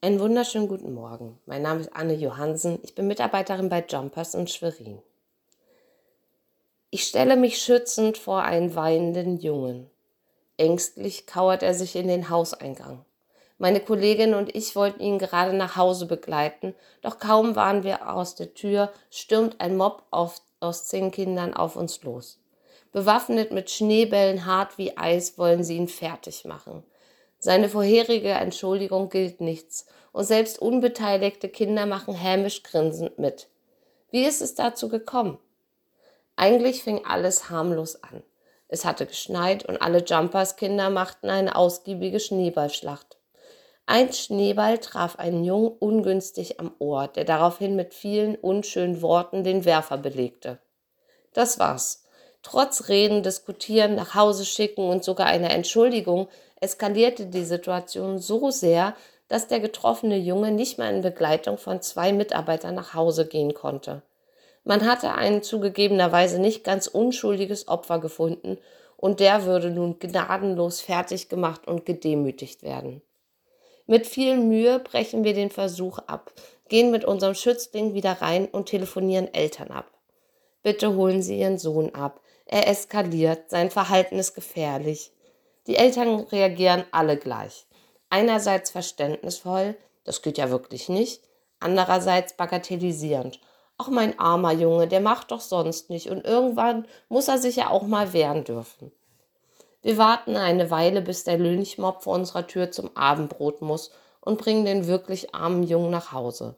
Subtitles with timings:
[0.00, 1.40] Einen wunderschönen guten Morgen.
[1.44, 2.78] Mein Name ist Anne Johansen.
[2.84, 5.02] Ich bin Mitarbeiterin bei Jumpers in Schwerin.
[6.90, 9.90] Ich stelle mich schützend vor einen weinenden Jungen.
[10.56, 13.04] Ängstlich kauert er sich in den Hauseingang.
[13.58, 18.36] Meine Kollegin und ich wollten ihn gerade nach Hause begleiten, doch kaum waren wir aus
[18.36, 22.38] der Tür, stürmt ein Mob auf, aus zehn Kindern auf uns los.
[22.92, 26.84] Bewaffnet mit Schneebällen hart wie Eis wollen sie ihn fertig machen.
[27.38, 33.48] Seine vorherige Entschuldigung gilt nichts und selbst unbeteiligte Kinder machen hämisch grinsend mit.
[34.10, 35.38] Wie ist es dazu gekommen?
[36.36, 38.22] Eigentlich fing alles harmlos an.
[38.68, 43.16] Es hatte geschneit und alle Jumpers Kinder machten eine ausgiebige Schneeballschlacht.
[43.86, 49.64] Ein Schneeball traf einen Jungen ungünstig am Ohr, der daraufhin mit vielen unschönen Worten den
[49.64, 50.58] Werfer belegte.
[51.32, 52.04] Das war's.
[52.42, 56.28] Trotz Reden, Diskutieren, nach Hause schicken und sogar einer Entschuldigung
[56.60, 58.94] eskalierte die Situation so sehr,
[59.28, 64.02] dass der getroffene Junge nicht mehr in Begleitung von zwei Mitarbeitern nach Hause gehen konnte.
[64.64, 68.58] Man hatte ein zugegebenerweise nicht ganz unschuldiges Opfer gefunden
[68.96, 73.02] und der würde nun gnadenlos fertig gemacht und gedemütigt werden.
[73.86, 76.32] Mit viel Mühe brechen wir den Versuch ab,
[76.68, 79.86] gehen mit unserem Schützling wieder rein und telefonieren Eltern ab.
[80.62, 82.20] Bitte holen Sie Ihren Sohn ab.
[82.46, 85.12] Er eskaliert, sein Verhalten ist gefährlich.
[85.66, 87.66] Die Eltern reagieren alle gleich.
[88.10, 91.22] Einerseits verständnisvoll, das geht ja wirklich nicht,
[91.60, 93.38] andererseits bagatellisierend.
[93.76, 97.70] Auch mein armer Junge, der macht doch sonst nicht und irgendwann muss er sich ja
[97.70, 98.90] auch mal wehren dürfen.
[99.82, 104.64] Wir warten eine Weile, bis der Lynchmob vor unserer Tür zum Abendbrot muss und bringen
[104.64, 106.56] den wirklich armen Jungen nach Hause.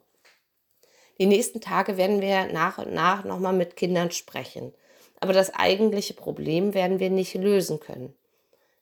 [1.20, 4.72] Die nächsten Tage werden wir nach und nach nochmal mit Kindern sprechen.
[5.20, 8.14] Aber das eigentliche Problem werden wir nicht lösen können.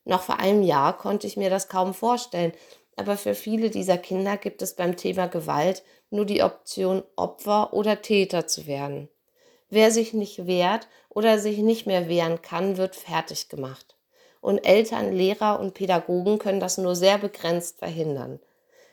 [0.04, 2.52] Noch vor einem Jahr konnte ich mir das kaum vorstellen,
[2.94, 8.02] aber für viele dieser Kinder gibt es beim Thema Gewalt nur die Option, Opfer oder
[8.02, 9.08] Täter zu werden.
[9.68, 13.96] Wer sich nicht wehrt oder sich nicht mehr wehren kann, wird fertig gemacht.
[14.40, 18.38] Und Eltern, Lehrer und Pädagogen können das nur sehr begrenzt verhindern.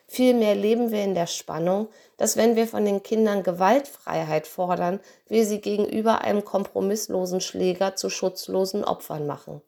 [0.08, 5.44] Vielmehr leben wir in der Spannung, dass wenn wir von den Kindern Gewaltfreiheit fordern, wir
[5.44, 9.62] sie gegenüber einem kompromisslosen Schläger zu schutzlosen Opfern machen.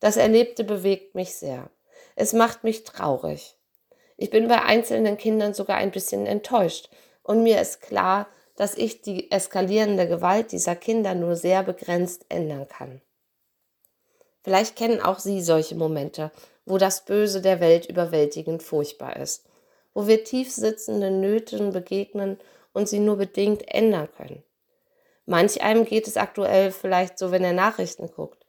[0.00, 1.70] Das Erlebte bewegt mich sehr.
[2.16, 3.56] Es macht mich traurig.
[4.16, 6.90] Ich bin bei einzelnen Kindern sogar ein bisschen enttäuscht
[7.22, 12.68] und mir ist klar, dass ich die eskalierende Gewalt dieser Kinder nur sehr begrenzt ändern
[12.68, 13.00] kann.
[14.42, 16.32] Vielleicht kennen auch Sie solche Momente,
[16.66, 19.44] wo das Böse der Welt überwältigend furchtbar ist,
[19.94, 22.38] wo wir tief sitzenden Nöten begegnen
[22.72, 24.42] und sie nur bedingt ändern können.
[25.26, 28.42] Manch einem geht es aktuell vielleicht so, wenn er Nachrichten guckt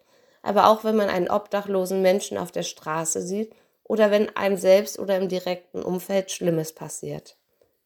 [0.44, 5.00] aber auch wenn man einen obdachlosen Menschen auf der Straße sieht oder wenn einem selbst
[5.00, 7.38] oder im direkten Umfeld Schlimmes passiert.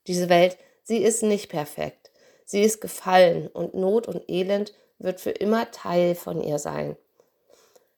[0.07, 2.12] Diese Welt, sie ist nicht perfekt.
[2.46, 6.97] Sie ist gefallen und Not und Elend wird für immer Teil von ihr sein.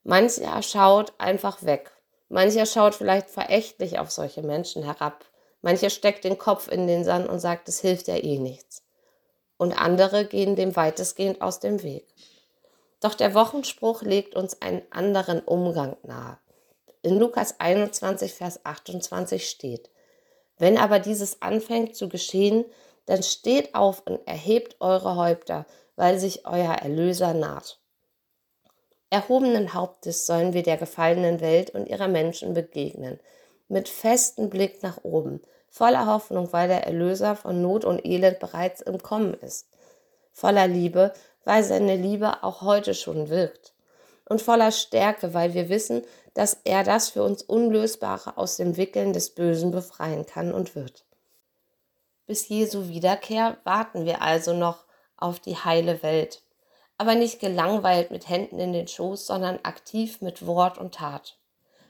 [0.03, 1.92] Mancher schaut einfach weg.
[2.28, 5.24] Mancher schaut vielleicht verächtlich auf solche Menschen herab.
[5.62, 8.84] Mancher steckt den Kopf in den Sand und sagt, es hilft ja eh nichts.
[9.58, 12.08] Und andere gehen dem weitestgehend aus dem Weg.
[13.02, 16.38] Doch der Wochenspruch legt uns einen anderen Umgang nahe.
[17.02, 19.90] In Lukas 21, Vers 28 steht,
[20.58, 22.66] wenn aber dieses anfängt zu geschehen,
[23.06, 25.66] dann steht auf und erhebt eure Häupter,
[25.96, 27.80] weil sich euer Erlöser naht.
[29.09, 33.19] Erhobenen Hauptes sollen wir der gefallenen Welt und ihrer Menschen begegnen,
[33.69, 38.81] mit festem Blick nach oben, voller Hoffnung, weil der Erlöser von Not und Elend bereits
[38.81, 39.68] im Kommen ist,
[40.31, 41.13] voller Liebe,
[41.46, 43.74] weil seine Liebe auch heute schon wirkt.
[44.25, 46.03] Und voller Stärke, weil wir wissen,
[46.35, 51.06] dass er das für uns Unlösbare aus dem Wickeln des Bösen befreien kann und wird.
[52.28, 54.86] Bis Jesu Wiederkehr warten wir also noch
[55.18, 56.44] auf die heile Welt,
[56.97, 61.40] aber nicht gelangweilt mit Händen in den Schoß, sondern aktiv mit Wort und Tat.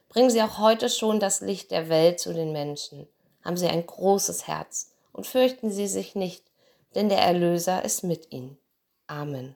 [0.10, 3.08] Bringen Sie auch heute schon das Licht der Welt zu den Menschen.
[3.44, 6.44] Haben Sie ein großes Herz und fürchten Sie sich nicht,
[6.96, 8.58] denn der Erlöser ist mit Ihnen.
[9.06, 9.56] Amen.